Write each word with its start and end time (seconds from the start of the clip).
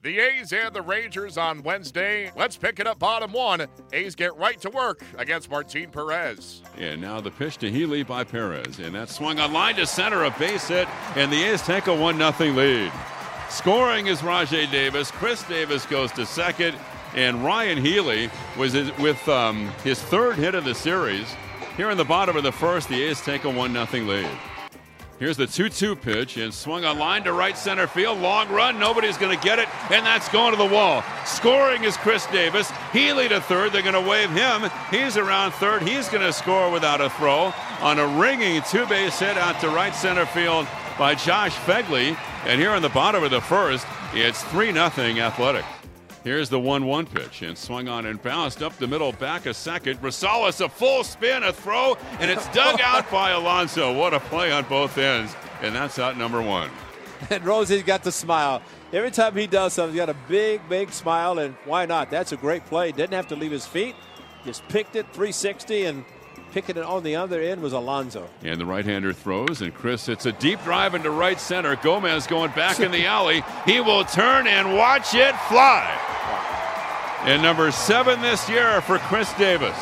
The 0.00 0.20
A's 0.20 0.52
and 0.52 0.72
the 0.72 0.80
Rangers 0.80 1.36
on 1.36 1.64
Wednesday. 1.64 2.30
Let's 2.36 2.56
pick 2.56 2.78
it 2.78 2.86
up 2.86 3.00
bottom 3.00 3.32
one. 3.32 3.66
A's 3.92 4.14
get 4.14 4.36
right 4.36 4.60
to 4.60 4.70
work 4.70 5.02
against 5.16 5.50
Martin 5.50 5.90
Perez. 5.90 6.62
And 6.76 7.00
now 7.00 7.20
the 7.20 7.32
pitch 7.32 7.56
to 7.58 7.70
Healy 7.70 8.04
by 8.04 8.22
Perez. 8.22 8.78
And 8.78 8.94
that 8.94 9.08
swung 9.08 9.40
on 9.40 9.52
line 9.52 9.74
to 9.74 9.86
center, 9.86 10.22
a 10.22 10.30
base 10.38 10.68
hit, 10.68 10.86
and 11.16 11.32
the 11.32 11.42
A's 11.42 11.62
take 11.62 11.88
a 11.88 11.94
1 11.94 12.16
0 12.16 12.52
lead. 12.52 12.92
Scoring 13.50 14.06
is 14.06 14.20
Rajai 14.20 14.70
Davis. 14.70 15.10
Khris 15.10 15.42
Davis 15.48 15.84
goes 15.84 16.12
to 16.12 16.24
second. 16.24 16.76
And 17.16 17.44
Ryan 17.44 17.78
Healy 17.78 18.30
was 18.56 18.74
with 19.00 19.28
um, 19.28 19.66
his 19.82 20.00
third 20.00 20.36
hit 20.36 20.54
of 20.54 20.64
the 20.64 20.76
series. 20.76 21.26
Here 21.76 21.90
in 21.90 21.96
the 21.96 22.04
bottom 22.04 22.36
of 22.36 22.44
the 22.44 22.52
first, 22.52 22.88
the 22.88 23.02
A's 23.02 23.20
take 23.20 23.42
a 23.42 23.50
1 23.50 23.72
0 23.72 24.04
lead. 24.04 24.38
Here's 25.18 25.36
the 25.36 25.48
2 25.48 25.68
2 25.68 25.96
pitch 25.96 26.36
and 26.36 26.54
swung 26.54 26.84
a 26.84 26.92
line 26.92 27.24
to 27.24 27.32
right 27.32 27.58
center 27.58 27.88
field. 27.88 28.18
Long 28.18 28.48
run. 28.50 28.78
Nobody's 28.78 29.18
going 29.18 29.36
to 29.36 29.44
get 29.44 29.58
it, 29.58 29.68
and 29.90 30.06
that's 30.06 30.28
going 30.28 30.52
to 30.52 30.58
the 30.58 30.72
wall. 30.72 31.02
Scoring 31.24 31.82
is 31.82 31.96
Khris 31.96 32.30
Davis. 32.30 32.70
Healy 32.92 33.28
to 33.28 33.40
third. 33.40 33.72
They're 33.72 33.82
going 33.82 33.94
to 33.94 34.08
wave 34.08 34.30
him. 34.30 34.70
He's 34.92 35.16
around 35.16 35.52
third. 35.52 35.82
He's 35.82 36.08
going 36.08 36.24
to 36.24 36.32
score 36.32 36.70
without 36.70 37.00
a 37.00 37.10
throw 37.10 37.52
on 37.80 37.98
a 37.98 38.06
ringing 38.06 38.62
two 38.70 38.86
base 38.86 39.18
hit 39.18 39.36
out 39.36 39.60
to 39.60 39.68
right 39.70 39.94
center 39.94 40.26
field 40.26 40.68
by 40.96 41.16
Josh 41.16 41.56
Phegley. 41.56 42.16
And 42.44 42.60
here 42.60 42.74
in 42.74 42.82
the 42.82 42.88
bottom 42.88 43.24
of 43.24 43.32
the 43.32 43.40
first, 43.40 43.86
it's 44.14 44.42
3 44.44 44.72
0 44.72 44.84
athletic. 44.86 45.64
Here's 46.24 46.48
the 46.48 46.58
1 46.58 46.84
1 46.84 47.06
pitch 47.06 47.42
and 47.42 47.56
swung 47.56 47.88
on 47.88 48.06
and 48.06 48.20
bounced 48.22 48.62
up 48.62 48.76
the 48.76 48.86
middle, 48.86 49.12
back 49.12 49.46
a 49.46 49.54
second. 49.54 50.00
Rosales, 50.00 50.64
a 50.64 50.68
full 50.68 51.04
spin, 51.04 51.42
a 51.42 51.52
throw, 51.52 51.96
and 52.20 52.30
it's 52.30 52.46
dug 52.48 52.80
out 52.84 53.10
by 53.10 53.30
Alonso. 53.30 53.96
What 53.96 54.14
a 54.14 54.20
play 54.20 54.50
on 54.50 54.64
both 54.64 54.98
ends. 54.98 55.34
And 55.62 55.74
that's 55.74 55.98
out 55.98 56.16
number 56.16 56.42
one. 56.42 56.70
And 57.30 57.44
Rosie's 57.44 57.82
got 57.82 58.04
the 58.04 58.12
smile. 58.12 58.62
Every 58.92 59.10
time 59.10 59.34
he 59.34 59.48
does 59.48 59.72
something, 59.72 59.92
he's 59.92 59.98
got 59.98 60.08
a 60.08 60.16
big, 60.28 60.60
big 60.68 60.92
smile, 60.92 61.40
and 61.40 61.56
why 61.64 61.84
not? 61.84 62.12
That's 62.12 62.30
a 62.30 62.36
great 62.36 62.64
play. 62.66 62.92
Didn't 62.92 63.14
have 63.14 63.26
to 63.28 63.34
leave 63.34 63.50
his 63.50 63.66
feet. 63.66 63.96
Just 64.44 64.66
picked 64.68 64.94
it 64.94 65.04
360 65.06 65.84
and 65.86 66.04
picking 66.52 66.76
it 66.76 66.84
on 66.84 67.02
the 67.02 67.16
other 67.16 67.40
end 67.40 67.60
was 67.60 67.72
Alonso. 67.72 68.28
And 68.42 68.60
the 68.60 68.66
right-hander 68.66 69.12
throws, 69.12 69.62
and 69.62 69.74
Khris, 69.74 70.08
it's 70.08 70.26
a 70.26 70.32
deep 70.32 70.62
drive 70.62 70.94
into 70.94 71.10
right 71.10 71.40
center. 71.40 71.76
Gomez 71.76 72.26
going 72.26 72.52
back 72.52 72.80
in 72.80 72.90
the 72.92 73.04
alley. 73.04 73.42
He 73.66 73.80
will 73.80 74.04
turn 74.04 74.46
and 74.46 74.76
watch 74.76 75.14
it 75.14 75.36
fly. 75.48 76.07
And 77.22 77.42
number 77.42 77.70
seven 77.70 78.20
this 78.22 78.48
year 78.48 78.80
for 78.82 78.98
Khris 78.98 79.32
Davis. 79.34 79.76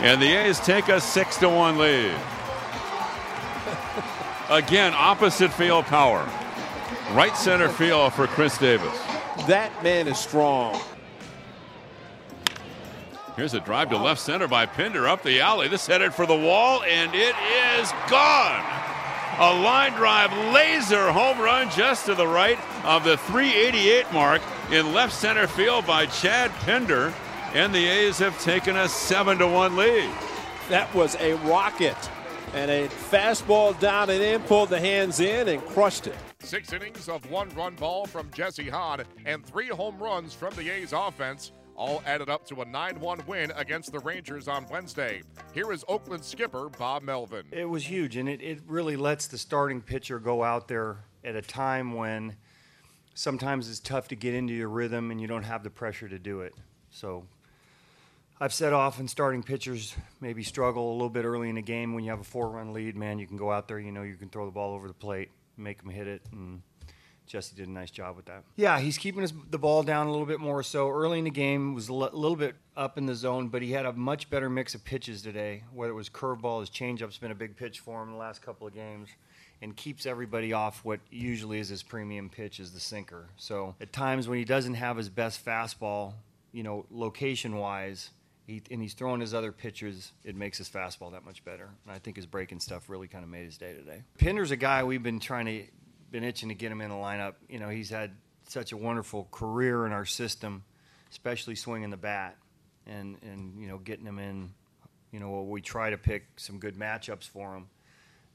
And 0.00 0.20
the 0.20 0.32
A's 0.32 0.60
take 0.60 0.88
a 0.88 1.00
six 1.00 1.36
to 1.38 1.48
one 1.48 1.78
lead. 1.78 2.14
Again, 4.50 4.92
opposite 4.94 5.52
field 5.52 5.86
power. 5.86 6.28
Right 7.12 7.36
center 7.36 7.68
field 7.68 8.12
for 8.12 8.26
Khris 8.26 8.58
Davis. 8.58 8.96
That 9.46 9.70
man 9.82 10.06
is 10.08 10.18
strong. 10.18 10.80
Here's 13.36 13.54
a 13.54 13.60
drive 13.60 13.90
to 13.90 13.96
left 13.96 14.20
center 14.20 14.46
by 14.46 14.66
Pinder 14.66 15.08
up 15.08 15.22
the 15.22 15.40
alley. 15.40 15.68
This 15.68 15.86
headed 15.86 16.14
for 16.14 16.26
the 16.26 16.36
wall, 16.36 16.82
and 16.84 17.12
it 17.14 17.34
is 17.80 17.92
gone. 18.08 18.83
A 19.36 19.52
line 19.52 19.92
drive 19.94 20.32
laser 20.54 21.10
home 21.10 21.40
run 21.40 21.68
just 21.70 22.06
to 22.06 22.14
the 22.14 22.26
right 22.26 22.56
of 22.84 23.02
the 23.02 23.16
388 23.16 24.12
mark 24.12 24.40
in 24.70 24.92
left 24.92 25.12
center 25.12 25.48
field 25.48 25.84
by 25.88 26.06
Chad 26.06 26.52
Pinder. 26.60 27.12
And 27.52 27.74
the 27.74 27.84
A's 27.84 28.18
have 28.18 28.40
taken 28.40 28.76
a 28.76 28.88
7 28.88 29.38
to 29.38 29.48
1 29.48 29.76
lead. 29.76 30.08
That 30.68 30.92
was 30.94 31.16
a 31.16 31.34
rocket. 31.38 31.96
And 32.54 32.70
a 32.70 32.86
fastball 32.86 33.78
down 33.80 34.08
and 34.08 34.22
in, 34.22 34.40
pulled 34.42 34.68
the 34.68 34.78
hands 34.78 35.18
in 35.18 35.48
and 35.48 35.60
crushed 35.66 36.06
it. 36.06 36.16
Six 36.38 36.72
innings 36.72 37.08
of 37.08 37.28
one 37.28 37.48
run 37.56 37.74
ball 37.74 38.06
from 38.06 38.30
Jesse 38.30 38.70
Hahn 38.70 39.02
and 39.26 39.44
three 39.44 39.68
home 39.68 39.98
runs 39.98 40.32
from 40.32 40.54
the 40.54 40.70
A's 40.70 40.92
offense 40.92 41.50
all 41.76 42.02
added 42.06 42.28
up 42.28 42.46
to 42.46 42.62
a 42.62 42.64
9 42.64 43.00
1 43.00 43.22
win 43.26 43.52
against 43.56 43.92
the 43.92 43.98
Rangers 44.00 44.48
on 44.48 44.66
Wednesday. 44.70 45.22
Here 45.52 45.72
is 45.72 45.84
Oakland 45.88 46.24
skipper 46.24 46.68
Bob 46.68 47.02
Melvin. 47.02 47.44
It 47.50 47.68
was 47.68 47.88
huge, 47.88 48.16
and 48.16 48.28
it, 48.28 48.40
it 48.40 48.60
really 48.66 48.96
lets 48.96 49.26
the 49.26 49.38
starting 49.38 49.80
pitcher 49.80 50.18
go 50.18 50.42
out 50.42 50.68
there 50.68 50.98
at 51.24 51.36
a 51.36 51.42
time 51.42 51.94
when 51.94 52.36
sometimes 53.14 53.70
it's 53.70 53.80
tough 53.80 54.08
to 54.08 54.16
get 54.16 54.34
into 54.34 54.52
your 54.52 54.68
rhythm 54.68 55.10
and 55.10 55.20
you 55.20 55.26
don't 55.26 55.44
have 55.44 55.62
the 55.62 55.70
pressure 55.70 56.08
to 56.08 56.18
do 56.18 56.40
it. 56.40 56.54
So 56.90 57.24
I've 58.40 58.52
said 58.52 58.72
often 58.72 59.08
starting 59.08 59.42
pitchers 59.42 59.94
maybe 60.20 60.42
struggle 60.42 60.90
a 60.90 60.94
little 60.94 61.08
bit 61.08 61.24
early 61.24 61.48
in 61.48 61.54
the 61.54 61.62
game 61.62 61.94
when 61.94 62.04
you 62.04 62.10
have 62.10 62.20
a 62.20 62.24
four 62.24 62.48
run 62.48 62.72
lead, 62.72 62.96
man. 62.96 63.18
You 63.18 63.26
can 63.26 63.36
go 63.36 63.50
out 63.50 63.68
there, 63.68 63.78
you 63.78 63.92
know, 63.92 64.02
you 64.02 64.16
can 64.16 64.28
throw 64.28 64.44
the 64.44 64.52
ball 64.52 64.74
over 64.74 64.88
the 64.88 64.94
plate, 64.94 65.30
make 65.56 65.82
them 65.82 65.90
hit 65.90 66.06
it, 66.06 66.22
and 66.32 66.62
Jesse 67.26 67.56
did 67.56 67.68
a 67.68 67.70
nice 67.70 67.90
job 67.90 68.16
with 68.16 68.26
that. 68.26 68.44
Yeah, 68.56 68.78
he's 68.78 68.98
keeping 68.98 69.22
his, 69.22 69.32
the 69.50 69.58
ball 69.58 69.82
down 69.82 70.06
a 70.06 70.10
little 70.10 70.26
bit 70.26 70.40
more. 70.40 70.62
So 70.62 70.90
early 70.90 71.18
in 71.18 71.24
the 71.24 71.30
game 71.30 71.74
was 71.74 71.88
a 71.88 71.92
l- 71.92 72.10
little 72.12 72.36
bit 72.36 72.54
up 72.76 72.98
in 72.98 73.06
the 73.06 73.14
zone, 73.14 73.48
but 73.48 73.62
he 73.62 73.72
had 73.72 73.86
a 73.86 73.92
much 73.92 74.28
better 74.30 74.50
mix 74.50 74.74
of 74.74 74.84
pitches 74.84 75.22
today. 75.22 75.64
Whether 75.72 75.92
it 75.92 75.96
was 75.96 76.10
curveball, 76.10 76.60
his 76.60 76.70
changeup's 76.70 77.18
been 77.18 77.30
a 77.30 77.34
big 77.34 77.56
pitch 77.56 77.80
for 77.80 78.02
him 78.02 78.10
the 78.10 78.16
last 78.16 78.42
couple 78.42 78.66
of 78.66 78.74
games, 78.74 79.08
and 79.62 79.74
keeps 79.74 80.04
everybody 80.04 80.52
off 80.52 80.84
what 80.84 81.00
usually 81.10 81.58
is 81.58 81.68
his 81.68 81.82
premium 81.82 82.28
pitch 82.28 82.60
is 82.60 82.72
the 82.72 82.80
sinker. 82.80 83.28
So 83.36 83.74
at 83.80 83.92
times 83.92 84.28
when 84.28 84.38
he 84.38 84.44
doesn't 84.44 84.74
have 84.74 84.96
his 84.96 85.08
best 85.08 85.44
fastball, 85.44 86.14
you 86.52 86.62
know, 86.62 86.86
location 86.90 87.56
wise. 87.56 88.10
He, 88.46 88.60
and 88.70 88.82
he's 88.82 88.92
throwing 88.92 89.22
his 89.22 89.32
other 89.32 89.52
pitches, 89.52 90.12
it 90.22 90.36
makes 90.36 90.58
his 90.58 90.68
fastball 90.68 91.12
that 91.12 91.24
much 91.24 91.42
better. 91.46 91.70
And 91.86 91.94
I 91.94 91.98
think 91.98 92.16
his 92.16 92.26
breaking 92.26 92.60
stuff 92.60 92.90
really 92.90 93.08
kind 93.08 93.24
of 93.24 93.30
made 93.30 93.46
his 93.46 93.56
day 93.56 93.72
today. 93.72 94.02
Pinder's 94.18 94.50
a 94.50 94.56
guy 94.56 94.84
we've 94.84 95.02
been 95.02 95.18
trying 95.18 95.46
to 95.46 95.62
been 96.14 96.22
itching 96.22 96.48
to 96.48 96.54
get 96.54 96.70
him 96.70 96.80
in 96.80 96.90
the 96.90 96.94
lineup. 96.94 97.34
You 97.48 97.58
know, 97.58 97.68
he's 97.68 97.90
had 97.90 98.12
such 98.46 98.70
a 98.70 98.76
wonderful 98.76 99.26
career 99.32 99.84
in 99.84 99.90
our 99.90 100.04
system, 100.04 100.62
especially 101.10 101.56
swinging 101.56 101.90
the 101.90 101.96
bat 101.96 102.36
and 102.86 103.16
and 103.22 103.60
you 103.60 103.66
know 103.66 103.78
getting 103.78 104.06
him 104.06 104.20
in. 104.20 104.52
You 105.10 105.18
know, 105.18 105.42
we 105.42 105.60
try 105.60 105.90
to 105.90 105.98
pick 105.98 106.26
some 106.36 106.60
good 106.60 106.76
matchups 106.76 107.28
for 107.28 107.56
him. 107.56 107.66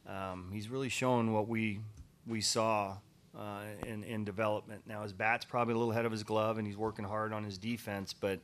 Um, 0.06 0.50
he's 0.51 0.68
really 0.68 0.89
shown 0.89 1.31
what 1.31 1.47
we 1.47 1.79
we 2.28 2.41
saw 2.41 2.97
uh, 3.34 3.62
in 3.88 4.03
in 4.03 4.25
development. 4.25 4.81
Now 4.85 5.03
his 5.03 5.13
bat's 5.13 5.45
probably 5.45 5.73
a 5.73 5.78
little 5.78 5.94
ahead 5.94 6.06
of 6.06 6.12
his 6.12 6.23
glove, 6.23 6.57
and 6.57 6.68
he's 6.68 6.78
working 6.78 7.06
hard 7.06 7.31
on 7.31 7.44
his 7.45 7.57
defense, 7.57 8.13
but. 8.13 8.39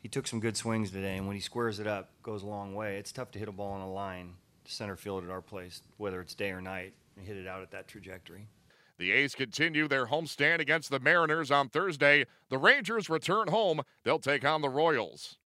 He 0.00 0.10
took 0.10 0.26
some 0.26 0.38
good 0.38 0.54
swings 0.54 0.90
today, 0.90 1.16
and 1.16 1.26
when 1.26 1.34
he 1.34 1.40
squares 1.40 1.80
it 1.80 1.86
up, 1.86 2.10
goes 2.22 2.42
a 2.42 2.46
long 2.46 2.74
way. 2.74 2.98
It's 2.98 3.10
tough 3.10 3.30
to 3.30 3.38
hit 3.38 3.48
a 3.48 3.52
ball 3.52 3.72
on 3.72 3.80
a 3.80 3.90
line 3.90 4.34
center 4.66 4.96
field 4.96 5.24
at 5.24 5.30
our 5.30 5.40
place, 5.40 5.80
whether 5.96 6.20
it's 6.20 6.34
day 6.34 6.50
or 6.50 6.60
night 6.60 6.92
and 7.16 7.26
hit 7.26 7.36
it 7.36 7.46
out 7.46 7.62
at 7.62 7.70
that 7.70 7.88
trajectory. 7.88 8.48
The 8.98 9.10
A's 9.12 9.34
continue 9.34 9.88
their 9.88 10.06
homestand 10.06 10.60
against 10.60 10.90
the 10.90 11.00
Mariners 11.00 11.50
on 11.50 11.68
Thursday. 11.68 12.26
The 12.48 12.58
Rangers 12.58 13.10
return 13.10 13.48
home. 13.48 13.82
They'll 14.04 14.20
take 14.20 14.44
on 14.44 14.62
the 14.62 14.68
Royals. 14.68 15.38